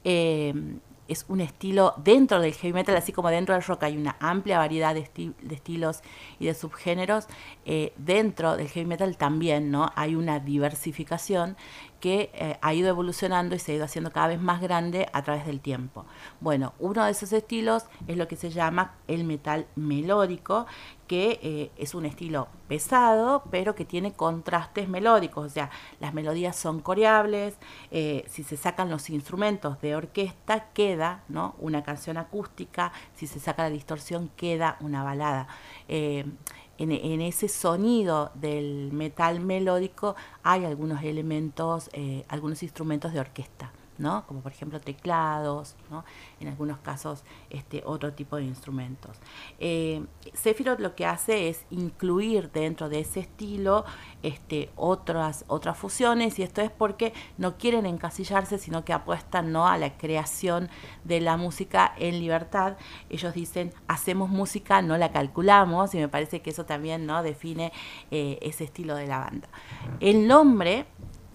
eh, 0.04 0.54
es 1.08 1.24
un 1.28 1.40
estilo 1.40 1.94
dentro 1.96 2.40
del 2.40 2.52
heavy 2.52 2.72
metal, 2.72 2.96
así 2.96 3.12
como 3.12 3.30
dentro 3.30 3.54
del 3.54 3.62
rock 3.62 3.84
hay 3.84 3.96
una 3.96 4.16
amplia 4.20 4.58
variedad 4.58 4.94
de, 4.94 5.08
estilos 5.50 6.00
y 6.38 6.46
de 6.46 6.54
subgéneros, 6.54 7.26
eh, 7.64 7.92
dentro 7.96 8.56
del 8.56 8.68
heavy 8.68 8.86
metal 8.86 9.16
también 9.16 9.70
¿no? 9.70 9.90
hay 9.94 10.14
una 10.14 10.40
diversificación 10.40 11.56
que 12.00 12.30
eh, 12.34 12.58
ha 12.60 12.74
ido 12.74 12.88
evolucionando 12.88 13.54
y 13.54 13.58
se 13.58 13.72
ha 13.72 13.74
ido 13.76 13.84
haciendo 13.84 14.12
cada 14.12 14.28
vez 14.28 14.40
más 14.40 14.60
grande 14.60 15.08
a 15.12 15.22
través 15.22 15.46
del 15.46 15.60
tiempo. 15.60 16.04
Bueno, 16.40 16.74
uno 16.78 17.04
de 17.04 17.10
esos 17.10 17.32
estilos 17.32 17.84
es 18.06 18.16
lo 18.16 18.28
que 18.28 18.36
se 18.36 18.50
llama 18.50 18.94
el 19.08 19.24
metal 19.24 19.66
melódico, 19.76 20.66
que 21.06 21.38
eh, 21.42 21.70
es 21.76 21.94
un 21.94 22.04
estilo 22.04 22.48
pesado, 22.68 23.44
pero 23.50 23.74
que 23.74 23.84
tiene 23.84 24.12
contrastes 24.12 24.88
melódicos, 24.88 25.46
o 25.46 25.48
sea, 25.48 25.70
las 26.00 26.12
melodías 26.12 26.56
son 26.56 26.80
coreables, 26.80 27.54
eh, 27.92 28.24
si 28.28 28.42
se 28.42 28.56
sacan 28.56 28.90
los 28.90 29.08
instrumentos 29.08 29.80
de 29.80 29.94
orquesta 29.94 30.68
queda 30.72 31.22
¿no? 31.28 31.54
una 31.60 31.84
canción 31.84 32.16
acústica, 32.16 32.92
si 33.14 33.28
se 33.28 33.38
saca 33.38 33.62
la 33.62 33.70
distorsión 33.70 34.30
queda 34.36 34.76
una 34.80 35.04
balada 35.04 35.46
en, 36.78 37.20
ese 37.20 37.48
sonido 37.48 38.30
del 38.34 38.90
metal 38.92 39.40
melódico 39.40 40.16
hay 40.42 40.64
algunos 40.64 41.02
elementos, 41.02 41.90
eh, 41.92 42.24
algunos 42.28 42.62
instrumentos 42.62 43.12
de 43.12 43.20
orquesta. 43.20 43.72
¿No? 43.98 44.26
como 44.26 44.40
por 44.40 44.52
ejemplo 44.52 44.80
teclados, 44.80 45.76
¿no? 45.90 46.04
en 46.40 46.48
algunos 46.48 46.78
casos 46.78 47.24
este, 47.50 47.82
otro 47.84 48.12
tipo 48.12 48.36
de 48.36 48.44
instrumentos. 48.44 49.16
Eh, 49.58 50.04
Sephiroth 50.34 50.80
lo 50.80 50.94
que 50.94 51.06
hace 51.06 51.48
es 51.48 51.64
incluir 51.70 52.50
dentro 52.52 52.88
de 52.88 53.00
ese 53.00 53.20
estilo 53.20 53.84
este, 54.22 54.70
otras, 54.76 55.44
otras 55.48 55.76
fusiones 55.76 56.38
y 56.38 56.42
esto 56.42 56.60
es 56.60 56.70
porque 56.70 57.12
no 57.38 57.56
quieren 57.56 57.86
encasillarse, 57.86 58.58
sino 58.58 58.84
que 58.84 58.92
apuestan 58.92 59.52
¿no? 59.52 59.66
a 59.66 59.78
la 59.78 59.96
creación 59.96 60.68
de 61.04 61.20
la 61.20 61.36
música 61.36 61.94
en 61.98 62.18
libertad. 62.18 62.76
Ellos 63.10 63.34
dicen, 63.34 63.72
hacemos 63.88 64.30
música, 64.30 64.82
no 64.82 64.96
la 64.96 65.12
calculamos 65.12 65.94
y 65.94 65.98
me 65.98 66.08
parece 66.08 66.42
que 66.42 66.50
eso 66.50 66.64
también 66.64 67.06
¿no? 67.06 67.22
define 67.22 67.72
eh, 68.10 68.38
ese 68.42 68.64
estilo 68.64 68.94
de 68.94 69.06
la 69.06 69.18
banda. 69.18 69.48
El 70.00 70.26
nombre 70.26 70.86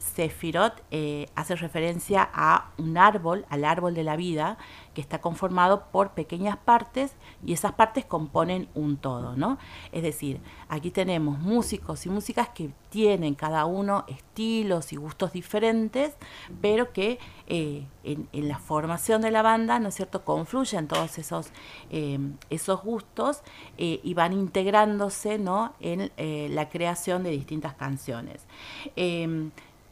Sefirot 0.02 0.84
eh, 0.90 1.28
hace 1.36 1.56
referencia 1.56 2.28
a 2.34 2.72
un 2.78 2.98
árbol, 2.98 3.46
al 3.50 3.64
árbol 3.64 3.94
de 3.94 4.04
la 4.04 4.16
vida, 4.16 4.58
que 4.96 5.00
está 5.00 5.22
conformado 5.22 5.86
por 5.92 6.12
pequeñas 6.12 6.58
partes 6.58 7.14
y 7.46 7.54
esas 7.54 7.74
partes 7.74 8.04
componen 8.04 8.68
un 8.74 8.98
todo, 8.98 9.38
¿no? 9.38 9.58
Es 9.92 10.04
decir, 10.04 10.42
aquí 10.68 10.90
tenemos 10.92 11.40
músicos 11.40 12.06
y 12.06 12.10
músicas 12.10 12.50
que 12.50 12.72
tienen 12.90 13.36
cada 13.36 13.66
uno 13.66 14.04
estilos 14.08 14.92
y 14.92 14.98
gustos 14.98 15.32
diferentes, 15.32 16.16
pero 16.62 16.92
que 16.92 17.20
eh, 17.48 17.86
en, 18.04 18.28
la 18.34 18.58
formación 18.58 19.22
de 19.22 19.32
la 19.32 19.44
banda, 19.44 19.80
¿no 19.80 19.90
es 19.90 19.96
cierto?, 19.96 20.26
confluyen 20.26 20.88
todos 20.88 21.20
esos, 21.20 21.52
eh, 21.90 22.20
esos 22.50 22.82
gustos 22.82 23.44
y 23.78 24.14
van 24.14 24.34
integrándose, 24.34 25.38
¿no?, 25.38 25.74
en 25.80 26.12
la 26.18 26.70
creación 26.70 27.24
de 27.24 27.30
distintas 27.30 27.76
canciones 27.76 28.46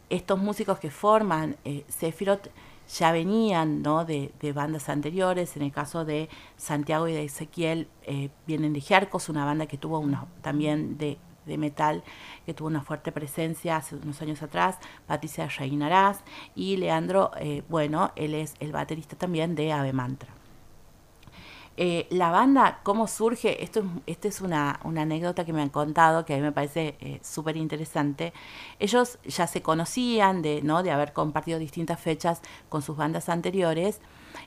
estos 0.10 0.40
músicos 0.40 0.80
que 0.80 0.90
forman 0.90 1.56
eh, 1.66 1.86
Sephiroth 1.88 2.50
ya 2.98 3.12
venían 3.12 3.82
¿no? 3.82 4.04
de, 4.06 4.32
bandas 4.54 4.90
anteriores, 4.90 5.56
en 5.56 5.62
el 5.62 5.72
caso 5.72 6.06
de 6.06 6.30
Santiago 6.58 7.08
y 7.08 7.14
de 7.14 7.24
Ezequiel 7.24 7.88
eh, 8.04 8.30
vienen 8.48 8.74
de 8.74 8.82
Jercos, 8.82 9.30
una 9.30 9.46
banda 9.46 9.68
que 9.68 9.78
tuvo 9.78 10.00
una, 10.00 10.26
también 10.42 10.98
de, 10.98 11.18
metal, 11.46 12.04
que 12.46 12.54
tuvo 12.54 12.68
una 12.68 12.82
fuerte 12.82 13.12
presencia 13.12 13.78
hace 13.78 13.96
unos 13.96 14.22
años 14.22 14.44
atrás, 14.44 14.78
Patricia 15.08 15.48
Reinarás, 15.48 16.24
y 16.54 16.78
Leandro, 16.78 17.32
eh, 17.40 17.64
bueno, 17.70 18.12
él 18.16 18.36
es 18.36 18.54
el 18.60 18.72
baterista 18.72 19.16
también 19.16 19.56
de 19.56 19.72
Ave 19.72 19.92
Mantra. 19.92 20.39
Eh, 21.82 22.08
la 22.10 22.30
banda, 22.30 22.82
¿cómo 22.84 23.08
surge? 23.08 23.64
Esto, 23.64 23.86
esto 24.06 24.28
es 24.28 24.42
una, 24.42 24.82
anécdota 24.84 25.46
que 25.46 25.54
me 25.54 25.62
han 25.62 25.70
contado 25.70 26.26
que 26.26 26.34
a 26.34 26.36
mí 26.36 26.44
me 26.44 26.52
parece 26.52 26.98
eh, 27.00 27.22
súper 27.24 27.56
interesante. 27.56 28.34
Ellos 28.80 29.18
ya 29.24 29.48
se 29.48 29.62
conocían 29.62 30.42
de, 30.42 30.62
¿no? 30.62 30.84
de 30.84 30.92
haber 30.92 31.14
compartido 31.14 31.58
distintas 31.58 31.98
fechas 31.98 32.42
con 32.68 32.82
sus 32.82 32.98
bandas 32.98 33.30
anteriores 33.30 34.02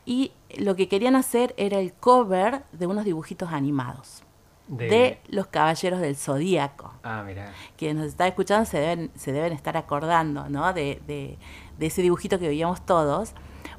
y 0.05 0.33
lo 0.59 0.77
que 0.77 0.89
querían 0.89 1.17
hacer 1.17 1.55
era 1.57 1.79
el 1.79 1.95
cover 1.95 2.65
de 2.73 2.87
unos 2.87 3.07
dibujitos 3.07 3.51
animados. 3.51 4.25
de, 4.69 5.19
Los 5.29 5.47
Caballeros 5.47 6.03
del 6.03 6.17
Zodíaco. 6.17 6.93
Ah, 7.03 7.23
mira. 7.25 7.51
Quienes 7.79 7.97
nos 7.97 8.07
están 8.09 8.29
escuchando 8.29 8.67
se 8.67 8.79
deben, 8.79 9.11
se 9.15 9.33
deben 9.33 9.55
estar 9.55 9.79
acordando, 9.79 10.51
¿no? 10.51 10.75
De, 10.75 11.01
de, 11.07 11.39
de 11.79 11.87
ese 11.87 12.03
dibujito 12.03 12.39
que 12.39 12.49
veíamos 12.49 12.85
todos. 12.85 13.33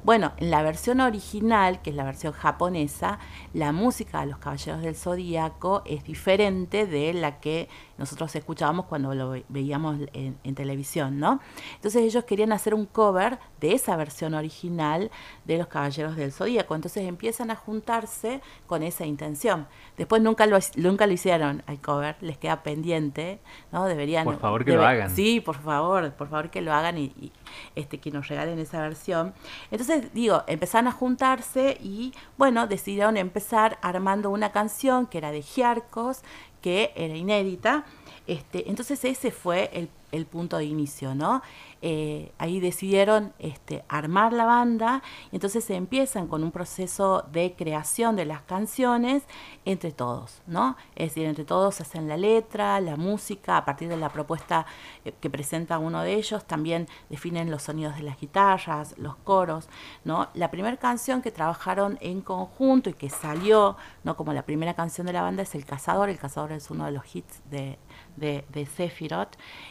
Bueno, 0.04 0.32
en 0.36 0.50
la 0.50 0.62
versión 0.62 1.00
original, 1.00 1.80
que 1.80 1.88
es 1.88 1.96
la 1.96 2.04
versión 2.04 2.34
japonesa, 2.34 3.18
la 3.54 3.70
música 3.70 4.20
de 4.20 4.26
los 4.26 4.38
Caballeros 4.38 4.82
del 4.82 4.96
Zodíaco 4.96 5.82
es 5.86 6.02
diferente 6.02 6.86
de 6.86 7.14
la 7.14 7.38
que 7.38 7.68
nosotros 7.96 8.34
escuchábamos 8.34 8.86
cuando 8.86 9.14
lo 9.14 9.36
veíamos 9.48 10.00
en, 10.12 10.54
televisión, 10.56 11.20
¿no? 11.20 11.40
Entonces 11.76 12.02
ellos 12.02 12.24
querían 12.24 12.52
hacer 12.52 12.74
un 12.74 12.86
cover 12.86 13.38
de 13.60 13.72
esa 13.72 13.94
versión 13.96 14.34
original 14.34 15.10
de 15.44 15.58
los 15.58 15.68
Caballeros 15.68 16.16
del 16.16 16.32
Zodíaco. 16.32 16.74
Entonces 16.74 17.04
empiezan 17.04 17.52
a 17.52 17.56
juntarse 17.56 18.40
con 18.66 18.82
esa 18.82 19.06
intención. 19.06 19.68
Después 19.96 20.20
nunca 20.20 20.46
lo, 20.46 20.58
nunca 20.74 21.06
lo 21.06 21.12
hicieron 21.12 21.62
al 21.68 21.80
cover, 21.80 22.16
les 22.20 22.36
queda 22.36 22.64
pendiente, 22.64 23.38
¿no? 23.70 23.84
Deberían... 23.84 24.24
Por 24.24 24.40
favor 24.40 24.64
que 24.64 24.72
lo 24.72 24.84
hagan. 24.84 25.10
Sí, 25.14 25.40
por 25.40 25.56
favor, 25.60 26.12
por 26.14 26.28
favor 26.28 26.50
que 26.50 26.60
lo 26.60 26.72
hagan 26.72 26.98
y, 26.98 27.32
este, 27.76 27.98
que 27.98 28.10
nos 28.10 28.26
regalen 28.26 28.58
esa 28.58 28.80
versión. 28.80 29.32
Entonces, 29.70 30.12
digo, 30.12 30.42
empezaron 30.48 30.88
a 30.88 30.92
juntarse 30.92 31.78
y, 31.80 32.12
bueno, 32.36 32.66
decidieron 32.66 33.16
empezar 33.16 33.43
armando 33.52 34.30
una 34.30 34.52
canción 34.52 35.06
que 35.06 35.18
era 35.18 35.30
de 35.30 35.42
Giarcos, 35.42 36.22
que 36.60 36.92
era 36.96 37.14
inédita. 37.14 37.84
Este, 38.26 38.70
entonces 38.70 39.04
ese 39.04 39.30
fue 39.30 39.70
el, 39.74 39.88
el 40.12 40.24
punto 40.24 40.56
de 40.56 40.64
inicio, 40.64 41.14
¿no? 41.14 41.42
Eh, 41.86 42.32
ahí 42.38 42.60
decidieron 42.60 43.34
este, 43.38 43.84
armar 43.88 44.32
la 44.32 44.46
banda 44.46 45.02
y 45.30 45.36
entonces 45.36 45.64
se 45.64 45.74
empiezan 45.74 46.28
con 46.28 46.42
un 46.42 46.50
proceso 46.50 47.26
de 47.30 47.54
creación 47.58 48.16
de 48.16 48.24
las 48.24 48.40
canciones 48.40 49.24
entre 49.66 49.92
todos, 49.92 50.40
¿no? 50.46 50.78
Es 50.96 51.10
decir, 51.10 51.26
entre 51.26 51.44
todos 51.44 51.82
hacen 51.82 52.08
la 52.08 52.16
letra, 52.16 52.80
la 52.80 52.96
música, 52.96 53.58
a 53.58 53.66
partir 53.66 53.90
de 53.90 53.98
la 53.98 54.08
propuesta 54.08 54.64
eh, 55.04 55.12
que 55.20 55.28
presenta 55.28 55.78
uno 55.78 56.00
de 56.00 56.14
ellos, 56.14 56.46
también 56.46 56.88
definen 57.10 57.50
los 57.50 57.64
sonidos 57.64 57.96
de 57.96 58.02
las 58.04 58.18
guitarras, 58.18 58.94
los 58.96 59.16
coros, 59.16 59.68
¿no? 60.04 60.30
La 60.32 60.50
primera 60.50 60.78
canción 60.78 61.20
que 61.20 61.32
trabajaron 61.32 61.98
en 62.00 62.22
conjunto 62.22 62.88
y 62.88 62.94
que 62.94 63.10
salió, 63.10 63.76
¿no? 64.04 64.16
Como 64.16 64.32
la 64.32 64.46
primera 64.46 64.72
canción 64.72 65.06
de 65.06 65.12
la 65.12 65.20
banda 65.20 65.42
es 65.42 65.54
El 65.54 65.66
Cazador, 65.66 66.08
El 66.08 66.18
Cazador 66.18 66.52
es 66.52 66.70
uno 66.70 66.86
de 66.86 66.92
los 66.92 67.14
hits 67.14 67.42
de, 67.50 67.78
de, 68.16 68.46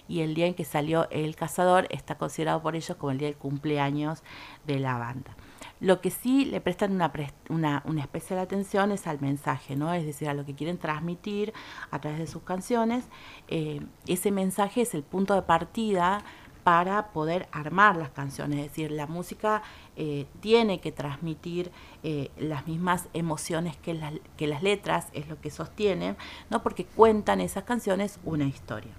y 0.08 0.22
el 0.22 0.36
día 0.36 0.46
en 0.46 0.54
que 0.54 0.64
salió 0.64 1.10
El 1.10 1.36
Cazador 1.36 1.88
está 2.04 2.18
considerado 2.18 2.62
por 2.62 2.76
ellos 2.76 2.98
como 2.98 3.12
el 3.12 3.18
día 3.18 3.30
del 3.30 3.38
cumpleaños 3.38 4.24
de 4.68 4.80
la 4.80 4.98
banda. 4.98 5.36
Lo 5.80 6.02
que 6.02 6.12
sí 6.12 6.46
le 6.46 6.60
prestan 6.60 6.94
una, 7.50 7.82
una, 7.86 8.02
especial 8.02 8.40
atención 8.40 8.92
es 8.92 9.08
al 9.08 9.22
mensaje, 9.22 9.76
¿no? 9.76 9.94
Es 9.94 10.06
decir, 10.06 10.28
a 10.28 10.34
lo 10.34 10.46
que 10.46 10.54
quieren 10.54 10.78
transmitir 10.78 11.54
a 11.92 12.00
través 12.00 12.20
de 12.20 12.28
sus 12.28 12.44
canciones. 12.44 13.06
Eh, 13.48 13.82
ese 14.06 14.32
mensaje 14.32 14.82
es 14.82 14.94
el 14.94 15.04
punto 15.04 15.34
de 15.34 15.42
partida 15.44 16.24
para 16.64 17.12
poder 17.12 17.48
armar 17.52 17.96
las 17.96 18.10
canciones. 18.10 18.60
Es 18.60 18.66
decir, 18.70 18.92
la 18.92 19.08
música 19.08 19.64
eh, 19.96 20.28
tiene 20.42 20.80
que 20.80 20.92
transmitir 20.92 21.72
eh, 22.04 22.32
las 22.38 22.68
mismas 22.68 23.08
emociones 23.14 23.78
que, 23.78 24.22
que 24.38 24.48
las 24.48 24.64
letras, 24.64 25.08
es 25.14 25.28
lo 25.28 25.40
que 25.40 25.52
sostienen, 25.52 26.18
¿no? 26.50 26.64
porque 26.64 26.86
cuentan 26.86 27.42
esas 27.42 27.64
canciones 27.64 28.20
una 28.24 28.46
historia. 28.46 28.94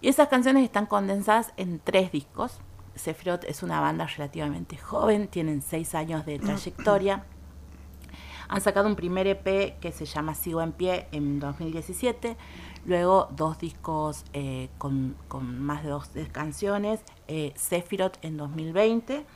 Y 0.00 0.08
esas 0.08 0.28
canciones 0.28 0.64
están 0.64 0.86
condensadas 0.86 1.52
en 1.56 1.78
tres 1.78 2.12
discos. 2.12 2.60
Sephiroth 2.94 3.44
es 3.44 3.62
una 3.62 3.80
banda 3.80 4.06
relativamente 4.06 4.76
joven, 4.76 5.28
tienen 5.28 5.62
seis 5.62 5.94
años 5.94 6.24
de 6.26 6.38
trayectoria. 6.38 7.24
Han 8.48 8.60
sacado 8.60 8.88
un 8.88 8.94
primer 8.94 9.26
EP 9.26 9.78
que 9.80 9.90
se 9.92 10.04
llama 10.06 10.34
Sigo 10.34 10.62
en 10.62 10.72
Pie 10.72 11.08
en 11.10 11.40
2017, 11.40 12.36
luego 12.84 13.28
dos 13.32 13.58
discos 13.58 14.24
eh, 14.34 14.68
con, 14.78 15.16
más 15.58 15.82
de 15.82 15.90
dos 15.90 16.10
canciones, 16.30 17.00
eh, 17.26 17.52
Sephiroth 17.56 18.18
en 18.22 18.36
2020 18.36 19.26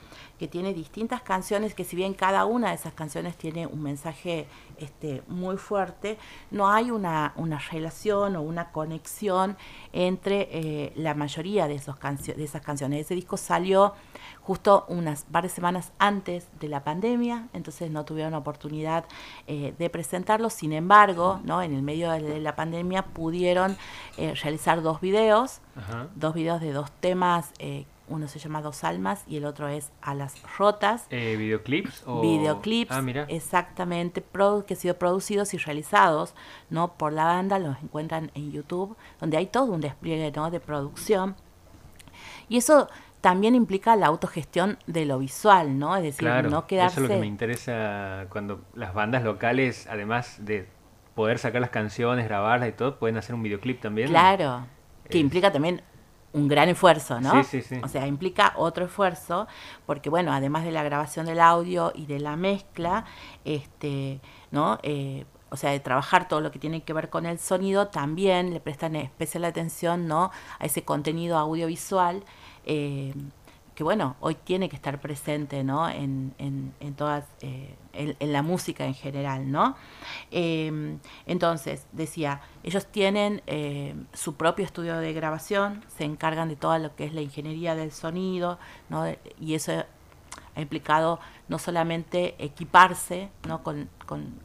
que 0.40 0.48
tiene 0.48 0.72
distintas 0.72 1.20
canciones, 1.20 1.74
que 1.74 1.84
si 1.84 1.96
bien 1.96 2.14
cada 2.14 2.46
una 2.46 2.70
de 2.70 2.74
esas 2.76 2.94
canciones 2.94 3.36
tiene 3.36 3.66
un 3.66 3.82
mensaje 3.82 4.46
este, 4.78 5.22
muy 5.28 5.58
fuerte, 5.58 6.16
no 6.50 6.70
hay 6.70 6.90
una, 6.90 7.34
una 7.36 7.58
relación 7.58 8.36
o 8.36 8.40
una 8.40 8.72
conexión 8.72 9.58
entre 9.92 10.48
eh, 10.50 10.92
la 10.96 11.12
mayoría 11.12 11.68
de, 11.68 11.74
esos 11.74 11.96
de 12.00 12.42
esas 12.42 12.62
canciones. 12.62 13.02
Ese 13.02 13.14
disco 13.14 13.36
salió 13.36 13.92
justo 14.40 14.86
unas 14.88 15.26
varias 15.28 15.52
semanas 15.52 15.92
antes 15.98 16.48
de 16.58 16.68
la 16.68 16.84
pandemia, 16.84 17.48
entonces 17.52 17.90
no 17.90 18.06
tuvieron 18.06 18.32
oportunidad 18.32 19.04
eh, 19.46 19.74
de 19.78 19.90
presentarlo. 19.90 20.48
Sin 20.48 20.72
embargo, 20.72 21.40
¿no? 21.44 21.60
en 21.60 21.74
el 21.74 21.82
medio 21.82 22.12
de 22.12 22.40
la 22.40 22.56
pandemia 22.56 23.02
pudieron 23.04 23.76
eh, 24.16 24.32
realizar 24.40 24.80
dos 24.80 25.02
videos, 25.02 25.60
dos 26.14 26.32
videos 26.32 26.62
de 26.62 26.72
dos 26.72 26.90
temas 26.92 27.52
uno 28.10 28.28
se 28.28 28.38
llama 28.38 28.60
Dos 28.60 28.84
Almas 28.84 29.24
y 29.26 29.36
el 29.36 29.44
otro 29.46 29.68
es 29.68 29.90
A 30.02 30.14
las 30.14 30.34
Rotas. 30.58 31.06
Eh, 31.10 31.36
¿Videoclips? 31.38 32.04
Videoclips, 32.20 32.92
ah, 32.92 33.00
mira. 33.00 33.24
exactamente, 33.28 34.22
que 34.22 34.74
han 34.74 34.76
sido 34.76 34.98
producidos 34.98 35.54
y 35.54 35.58
realizados 35.58 36.34
¿no? 36.68 36.94
por 36.94 37.12
la 37.12 37.24
banda, 37.24 37.58
los 37.58 37.80
encuentran 37.82 38.30
en 38.34 38.52
YouTube, 38.52 38.96
donde 39.20 39.36
hay 39.36 39.46
todo 39.46 39.72
un 39.72 39.80
despliegue 39.80 40.32
¿no? 40.34 40.50
de 40.50 40.60
producción. 40.60 41.36
Y 42.48 42.58
eso 42.58 42.88
también 43.20 43.54
implica 43.54 43.96
la 43.96 44.06
autogestión 44.06 44.78
de 44.86 45.06
lo 45.06 45.18
visual, 45.18 45.78
¿no? 45.78 45.96
Es 45.96 46.02
decir, 46.02 46.28
no 46.28 46.66
quedarse... 46.66 46.94
Eso 46.94 47.04
es 47.04 47.08
lo 47.10 47.14
que 47.14 47.20
me 47.20 47.26
interesa 47.26 48.26
cuando 48.30 48.62
las 48.74 48.92
bandas 48.94 49.22
locales, 49.22 49.86
además 49.88 50.44
de 50.44 50.66
poder 51.14 51.38
sacar 51.38 51.60
las 51.60 51.70
canciones, 51.70 52.26
grabarlas 52.26 52.70
y 52.70 52.72
todo, 52.72 52.98
pueden 52.98 53.16
hacer 53.18 53.34
un 53.34 53.42
videoclip 53.42 53.80
también. 53.80 54.08
Claro, 54.08 54.66
que 55.08 55.18
implica 55.18 55.52
también 55.52 55.82
un 56.32 56.48
gran 56.48 56.68
esfuerzo, 56.68 57.20
¿no? 57.20 57.42
Sí, 57.44 57.60
sí, 57.60 57.62
sí. 57.62 57.80
O 57.82 57.88
sea, 57.88 58.06
implica 58.06 58.52
otro 58.56 58.84
esfuerzo, 58.84 59.48
porque 59.86 60.10
bueno, 60.10 60.32
además 60.32 60.64
de 60.64 60.70
la 60.70 60.82
grabación 60.82 61.26
del 61.26 61.40
audio 61.40 61.92
y 61.94 62.06
de 62.06 62.20
la 62.20 62.36
mezcla, 62.36 63.04
este, 63.44 64.20
¿no? 64.50 64.78
Eh, 64.82 65.24
o 65.50 65.56
sea, 65.56 65.70
de 65.70 65.80
trabajar 65.80 66.28
todo 66.28 66.40
lo 66.40 66.52
que 66.52 66.60
tiene 66.60 66.82
que 66.82 66.92
ver 66.92 67.10
con 67.10 67.26
el 67.26 67.38
sonido, 67.38 67.88
también 67.88 68.54
le 68.54 68.60
prestan 68.60 68.94
especial 68.94 69.44
atención, 69.44 70.06
¿no? 70.06 70.30
A 70.58 70.66
ese 70.66 70.84
contenido 70.84 71.36
audiovisual. 71.38 72.22
Eh, 72.64 73.14
que 73.80 73.84
bueno, 73.84 74.14
hoy 74.20 74.34
tiene 74.34 74.68
que 74.68 74.76
estar 74.76 75.00
presente, 75.00 75.64
¿no? 75.64 75.88
En, 75.88 76.34
en, 76.36 76.74
en 76.80 76.92
todas, 76.92 77.24
eh, 77.40 77.76
en, 77.94 78.30
la 78.30 78.42
música 78.42 78.84
en 78.84 78.92
general, 78.92 79.50
¿no? 79.50 79.74
Em, 80.30 80.98
entonces, 81.24 81.86
decía, 81.90 82.42
ellos 82.62 82.84
tienen 82.84 83.40
eh, 83.46 83.94
su 84.12 84.34
propio 84.34 84.66
estudio 84.66 84.98
de 84.98 85.14
grabación, 85.14 85.82
se 85.96 86.04
encargan 86.04 86.50
de 86.50 86.56
todo 86.56 86.76
lo 86.76 86.94
que 86.94 87.06
es 87.06 87.14
la 87.14 87.22
ingeniería 87.22 87.74
del 87.74 87.90
sonido, 87.90 88.58
¿no? 88.90 89.06
Y 89.40 89.54
eso 89.54 89.86
ha 90.54 90.60
implicado 90.60 91.20
no 91.48 91.58
solamente 91.58 92.36
equiparse 92.38 93.28
¿no? 93.46 93.62
con, 93.62 93.88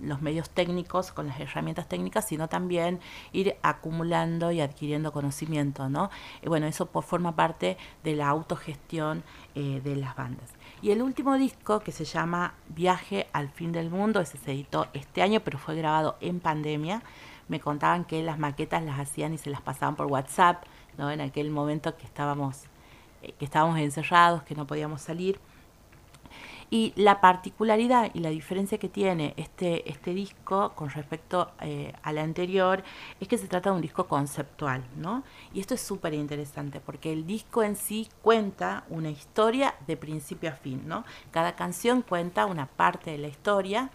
los 0.02 0.22
medios 0.22 0.50
técnicos, 0.50 1.12
con 1.12 1.28
las 1.28 1.40
herramientas 1.40 1.88
técnicas, 1.88 2.28
sino 2.28 2.48
también 2.48 3.00
ir 3.32 3.56
acumulando 3.62 4.52
y 4.52 4.62
adquiriendo 4.62 5.12
conocimiento. 5.12 5.90
¿no? 5.90 6.10
Y 6.42 6.50
bueno, 6.50 6.68
eso 6.68 6.88
por, 6.88 7.04
forma 7.04 7.36
parte 7.36 7.78
de 8.04 8.16
la 8.16 8.28
autogestión 8.28 9.24
eh, 9.54 9.82
de 9.84 9.96
las 9.96 10.16
bandas. 10.16 10.50
Y 10.82 10.92
el 10.92 11.02
último 11.02 11.36
disco, 11.36 11.80
que 11.80 11.92
se 11.92 12.06
llama 12.06 12.54
Viaje 12.68 13.28
al 13.34 13.50
fin 13.50 13.72
del 13.72 13.90
mundo, 13.90 14.20
ese 14.20 14.38
se 14.38 14.52
editó 14.52 14.88
este 14.94 15.22
año, 15.22 15.40
pero 15.42 15.58
fue 15.58 15.76
grabado 15.76 16.18
en 16.22 16.40
pandemia. 16.40 17.02
Me 17.48 17.60
contaban 17.60 18.06
que 18.06 18.22
las 18.24 18.40
maquetas 18.40 18.84
las 18.84 19.00
hacían 19.00 19.34
y 19.34 19.38
se 19.38 19.50
las 19.50 19.62
pasaban 19.62 19.96
por 19.96 20.08
WhatsApp, 20.08 20.64
¿no? 20.98 21.12
en 21.12 21.22
aquel 21.22 21.50
momento 21.50 21.96
que 21.96 22.06
estábamos, 22.06 22.64
eh, 23.22 23.34
que 23.38 23.46
estábamos 23.46 23.80
encerrados, 23.80 24.44
que 24.44 24.56
no 24.56 24.66
podíamos 24.68 25.02
salir. 25.02 25.40
Y 26.70 26.94
la 26.96 27.22
particularidad 27.22 28.12
y 28.14 28.20
la 28.20 28.30
diferencia 28.30 28.78
que 28.78 28.90
tiene 28.90 29.34
este, 29.38 29.90
este 29.90 30.14
disco 30.14 30.74
con 30.76 30.90
respecto 30.90 31.52
eh, 31.62 31.94
al 32.04 32.18
anterior 32.18 32.84
es 33.20 33.28
que 33.28 33.38
se 33.38 33.48
trata 33.48 33.70
de 33.70 33.76
un 33.76 33.82
disco 33.82 34.08
conceptual, 34.08 34.84
¿no? 34.96 35.24
Y 35.54 35.60
esto 35.60 35.74
es 35.76 35.82
súper 35.82 36.14
interesante 36.14 36.80
porque 36.80 37.14
el 37.14 37.26
disco 37.26 37.64
en 37.64 37.76
sí 37.76 38.10
cuenta 38.22 38.84
una 38.90 39.10
historia 39.10 39.76
de 39.86 39.96
principio 39.96 40.50
a 40.50 40.54
fin, 40.54 40.84
¿no? 40.88 41.06
Cada 41.32 41.56
canción 41.56 42.02
cuenta 42.02 42.46
una 42.46 42.66
parte 42.66 43.12
de 43.12 43.18
la 43.20 43.28
historia 43.28 43.92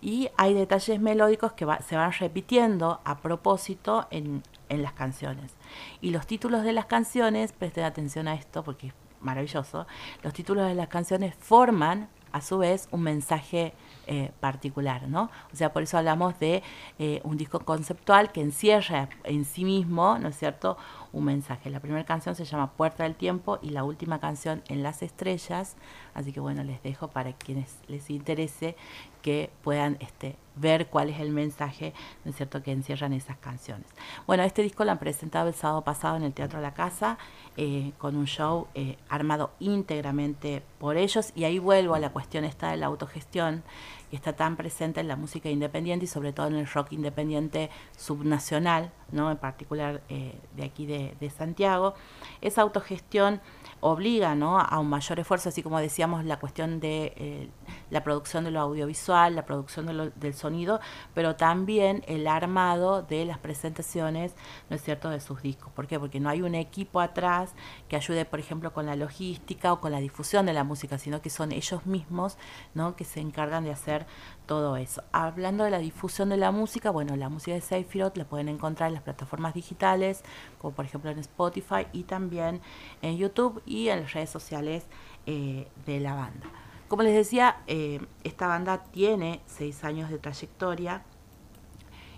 y 0.00 0.28
hay 0.36 0.54
detalles 0.54 1.00
melódicos 1.00 1.52
que 1.52 1.66
se 1.86 1.96
van 1.96 2.12
repitiendo 2.12 3.00
a 3.04 3.18
propósito 3.18 4.06
en, 4.10 4.42
en 4.68 4.82
las 4.82 4.92
canciones. 4.92 5.52
Y 6.00 6.10
los 6.10 6.26
títulos 6.26 6.62
de 6.62 6.72
las 6.72 6.86
canciones, 6.86 7.52
presten 7.52 7.84
atención 7.84 8.28
a 8.28 8.34
esto 8.34 8.62
porque 8.62 8.88
es 8.88 8.94
maravilloso, 9.20 9.86
los 10.22 10.32
títulos 10.32 10.68
de 10.68 10.74
las 10.74 10.88
canciones 10.88 11.34
forman 11.38 12.08
a 12.34 12.40
su 12.40 12.58
vez 12.58 12.88
un 12.90 13.02
mensaje 13.02 13.72
eh, 14.08 14.32
particular, 14.40 15.08
¿no? 15.08 15.30
O 15.52 15.56
sea, 15.56 15.72
por 15.72 15.84
eso 15.84 15.96
hablamos 15.96 16.36
de 16.40 16.64
eh, 16.98 17.20
un 17.22 17.36
disco 17.36 17.60
conceptual 17.60 18.32
que 18.32 18.40
encierra 18.40 19.08
en 19.22 19.44
sí 19.44 19.64
mismo, 19.64 20.18
¿no 20.18 20.28
es 20.28 20.36
cierto?, 20.36 20.76
un 21.14 21.24
mensaje. 21.24 21.70
La 21.70 21.80
primera 21.80 22.04
canción 22.04 22.34
se 22.34 22.44
llama 22.44 22.72
Puerta 22.72 23.04
del 23.04 23.14
Tiempo 23.14 23.58
y 23.62 23.70
la 23.70 23.84
última 23.84 24.18
canción 24.18 24.62
En 24.68 24.82
las 24.82 25.02
Estrellas, 25.02 25.76
así 26.12 26.32
que 26.32 26.40
bueno, 26.40 26.64
les 26.64 26.82
dejo 26.82 27.08
para 27.08 27.32
quienes 27.32 27.78
les 27.86 28.10
interese 28.10 28.76
que 29.22 29.48
puedan 29.62 29.96
este, 30.00 30.36
ver 30.54 30.88
cuál 30.88 31.08
es 31.08 31.18
el 31.20 31.30
mensaje, 31.30 31.94
¿no 32.24 32.30
es 32.30 32.36
cierto?, 32.36 32.62
que 32.62 32.72
encierran 32.72 33.14
esas 33.14 33.38
canciones. 33.38 33.86
Bueno, 34.26 34.42
este 34.42 34.60
disco 34.60 34.84
lo 34.84 34.90
han 34.90 34.98
presentado 34.98 35.48
el 35.48 35.54
sábado 35.54 35.82
pasado 35.82 36.16
en 36.16 36.24
el 36.24 36.34
Teatro 36.34 36.60
La 36.60 36.74
Casa, 36.74 37.16
eh, 37.56 37.92
con 37.96 38.16
un 38.16 38.26
show 38.26 38.66
eh, 38.74 38.98
armado 39.08 39.52
íntegramente 39.60 40.62
por 40.78 40.98
ellos, 40.98 41.32
y 41.34 41.44
ahí 41.44 41.58
vuelvo 41.58 41.94
a 41.94 42.00
la 42.00 42.10
cuestión 42.10 42.44
esta 42.44 42.70
de 42.70 42.76
la 42.76 42.86
autogestión, 42.86 43.62
que 44.10 44.16
está 44.16 44.34
tan 44.34 44.56
presente 44.56 45.00
en 45.00 45.08
la 45.08 45.16
música 45.16 45.48
independiente 45.48 46.04
y 46.04 46.08
sobre 46.08 46.32
todo 46.32 46.46
en 46.46 46.56
el 46.56 46.66
rock 46.66 46.92
independiente 46.92 47.70
subnacional, 47.96 48.90
¿no?, 49.12 49.30
en 49.30 49.36
particular 49.36 50.02
eh, 50.08 50.38
de 50.56 50.64
aquí 50.64 50.86
de, 50.86 51.14
de 51.20 51.30
Santiago. 51.30 51.94
Esa 52.40 52.62
autogestión 52.62 53.40
obliga 53.86 54.34
¿no? 54.34 54.58
a 54.58 54.78
un 54.78 54.88
mayor 54.88 55.20
esfuerzo, 55.20 55.50
así 55.50 55.62
como 55.62 55.78
decíamos 55.78 56.24
la 56.24 56.38
cuestión 56.38 56.80
de 56.80 57.12
eh, 57.16 57.50
la 57.90 58.02
producción 58.02 58.44
de 58.44 58.50
lo 58.50 58.60
audiovisual, 58.60 59.36
la 59.36 59.44
producción 59.44 60.10
del 60.16 60.34
sonido, 60.34 60.80
pero 61.12 61.36
también 61.36 62.02
el 62.06 62.26
armado 62.26 63.02
de 63.02 63.26
las 63.26 63.36
presentaciones, 63.36 64.34
¿no 64.70 64.76
es 64.76 64.82
cierto?, 64.82 65.10
de 65.10 65.20
sus 65.20 65.42
discos. 65.42 65.70
¿Por 65.74 65.86
qué? 65.86 66.00
Porque 66.00 66.18
no 66.18 66.30
hay 66.30 66.40
un 66.40 66.54
equipo 66.54 66.98
atrás 66.98 67.52
que 67.86 67.96
ayude, 67.96 68.24
por 68.24 68.40
ejemplo, 68.40 68.72
con 68.72 68.86
la 68.86 68.96
logística 68.96 69.74
o 69.74 69.82
con 69.82 69.92
la 69.92 70.00
difusión 70.00 70.46
de 70.46 70.54
la 70.54 70.64
música, 70.64 70.96
sino 70.96 71.20
que 71.20 71.28
son 71.28 71.52
ellos 71.52 71.84
mismos, 71.84 72.38
¿no?, 72.72 72.96
que 72.96 73.04
se 73.04 73.20
encargan 73.20 73.64
de 73.64 73.72
hacer 73.72 74.06
todo 74.46 74.78
eso. 74.78 75.02
Hablando 75.12 75.64
de 75.64 75.70
la 75.70 75.78
difusión 75.78 76.30
de 76.30 76.38
la 76.38 76.52
música, 76.52 76.90
bueno, 76.90 77.16
la 77.16 77.28
música 77.28 77.52
de 77.52 77.60
Seyfirot 77.60 78.16
la 78.16 78.24
pueden 78.24 78.48
encontrar 78.48 78.88
en 78.88 78.94
las 78.94 79.02
plataformas 79.02 79.52
digitales, 79.52 80.22
como 80.58 80.74
por 80.74 80.86
ejemplo 80.86 81.10
en 81.10 81.18
Spotify 81.18 81.86
y 81.92 82.04
también 82.04 82.62
en 83.02 83.18
YouTube 83.18 83.62
en 83.74 84.00
las 84.00 84.12
redes 84.12 84.30
sociales 84.30 84.84
eh, 85.26 85.66
de 85.86 86.00
la 86.00 86.14
banda. 86.14 86.46
Como 86.88 87.02
les 87.02 87.14
decía, 87.14 87.56
eh, 87.66 88.00
esta 88.22 88.46
banda 88.46 88.84
tiene 88.84 89.40
seis 89.46 89.84
años 89.84 90.10
de 90.10 90.18
trayectoria 90.18 91.02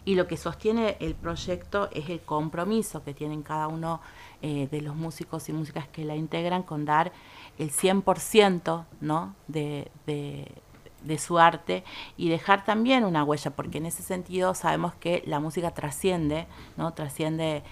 y 0.04 0.16
lo 0.16 0.26
que 0.26 0.36
sostiene 0.36 0.96
el 1.00 1.14
proyecto 1.14 1.88
es 1.92 2.10
el 2.10 2.20
compromiso 2.20 3.02
que 3.02 3.14
tienen 3.14 3.42
cada 3.42 3.68
uno 3.68 4.00
eh, 4.42 4.68
de 4.70 4.80
los 4.82 4.94
músicos 4.94 5.48
y 5.48 5.52
músicas 5.52 5.88
que 5.88 6.04
la 6.04 6.14
integran 6.14 6.62
con 6.62 6.84
dar 6.84 7.12
el 7.58 7.70
100% 7.70 8.84
¿no? 9.00 9.34
de, 9.48 9.90
de 10.04 11.18
su 11.18 11.38
arte 11.38 11.84
y 12.16 12.28
dejar 12.28 12.64
también 12.64 13.04
una 13.04 13.25
huella, 13.25 13.50
porque 13.52 13.78
en 13.78 13.86
ese 13.86 14.02
sentido 14.02 14.54
sabemos 14.54 14.94
que 14.94 15.22
la 15.26 15.40
música 15.40 15.72
trasciende, 15.72 16.46
¿no? 16.76 16.92
trasciende 16.92 17.62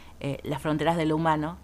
las 0.42 0.62
fronteras 0.62 0.96
de 0.96 1.06
lo 1.06 1.16
humano 1.16 1.58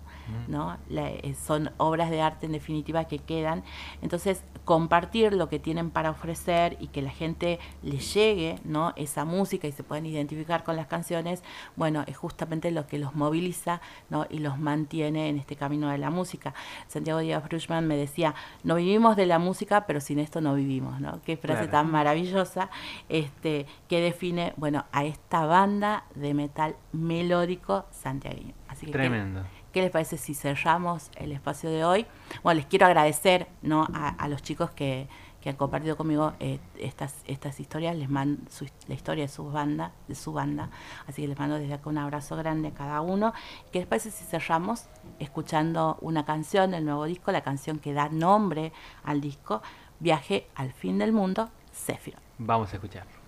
¿no? 0.48 0.76
Eh, 0.90 1.34
son 1.34 1.70
obras 1.76 2.10
de 2.10 2.20
arte 2.20 2.46
en 2.46 2.52
definitiva 2.52 3.04
que 3.04 3.18
quedan. 3.18 3.62
Entonces, 4.02 4.42
compartir 4.64 5.32
lo 5.32 5.48
que 5.48 5.58
tienen 5.58 5.90
para 5.90 6.10
ofrecer 6.10 6.76
y 6.80 6.88
que 6.88 7.02
la 7.02 7.10
gente 7.10 7.58
les 7.82 8.14
llegue 8.14 8.56
¿no? 8.64 8.92
esa 8.96 9.24
música 9.24 9.66
y 9.66 9.72
se 9.72 9.82
puedan 9.82 10.06
identificar 10.06 10.64
con 10.64 10.76
las 10.76 10.86
canciones, 10.86 11.42
bueno, 11.76 12.04
es 12.06 12.16
justamente 12.16 12.70
lo 12.70 12.86
que 12.86 12.98
los 12.98 13.14
moviliza 13.14 13.80
¿no? 14.10 14.26
y 14.30 14.38
los 14.38 14.58
mantiene 14.58 15.28
en 15.28 15.38
este 15.38 15.56
camino 15.56 15.88
de 15.88 15.98
la 15.98 16.10
música. 16.10 16.54
Santiago 16.88 17.20
Díaz 17.20 17.42
Bruchman 17.44 17.86
me 17.86 17.96
decía, 17.96 18.34
no 18.62 18.76
vivimos 18.76 19.16
de 19.16 19.26
la 19.26 19.38
música, 19.38 19.86
pero 19.86 20.00
sin 20.00 20.18
esto 20.18 20.40
no 20.40 20.54
vivimos, 20.54 21.00
¿no? 21.00 21.20
Qué 21.22 21.36
frase 21.36 21.68
tan 21.68 21.90
maravillosa 21.90 22.70
este, 23.08 23.66
que 23.88 24.00
define, 24.00 24.52
bueno, 24.56 24.84
a 24.92 25.04
esta 25.04 25.46
banda 25.46 26.04
de 26.14 26.34
metal 26.34 26.76
melódico 26.92 27.86
santiagueño. 27.90 28.54
Así 28.68 28.86
que 28.86 28.92
Tremendo. 28.92 29.44
¿Qué 29.72 29.82
les 29.82 29.90
parece 29.92 30.18
si 30.18 30.34
cerramos 30.34 31.10
el 31.14 31.30
espacio 31.30 31.70
de 31.70 31.84
hoy? 31.84 32.06
Bueno, 32.42 32.58
les 32.58 32.66
quiero 32.66 32.86
agradecer 32.86 33.46
a, 33.62 34.28
los 34.28 34.42
chicos 34.42 34.70
que, 34.70 35.08
han 35.46 35.54
compartido 35.54 35.96
conmigo 35.96 36.32
eh, 36.40 36.58
estas, 36.78 37.60
historias, 37.60 37.94
les 37.94 38.10
mando 38.10 38.42
la 38.88 38.94
historia 38.94 39.24
de 39.24 39.28
su 39.28 39.48
banda, 39.48 39.92
de 40.08 40.16
su 40.16 40.32
banda, 40.32 40.70
así 41.06 41.22
que 41.22 41.28
les 41.28 41.38
mando 41.38 41.56
desde 41.56 41.74
acá 41.74 41.88
un 41.88 41.98
abrazo 41.98 42.36
grande 42.36 42.68
a 42.68 42.74
cada 42.74 43.00
uno. 43.00 43.32
¿Qué 43.70 43.78
les 43.78 43.86
parece 43.86 44.10
si 44.10 44.24
cerramos 44.24 44.86
escuchando 45.20 45.98
una 46.00 46.24
canción 46.24 46.72
del 46.72 46.84
nuevo 46.84 47.04
disco, 47.04 47.30
la 47.30 47.42
canción 47.42 47.78
que 47.78 47.92
da 47.92 48.08
nombre 48.08 48.72
al 49.04 49.20
disco, 49.20 49.62
Viaje 50.00 50.48
al 50.54 50.72
fin 50.72 50.98
del 50.98 51.12
mundo, 51.12 51.50
Zephyr? 51.72 52.16
Vamos 52.38 52.72
a 52.72 52.76
escuchar. 52.76 53.19